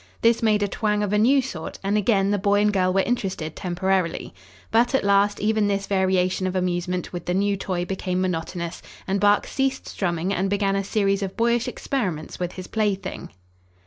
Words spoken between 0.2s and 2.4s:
This made a twang of a new sort, and again the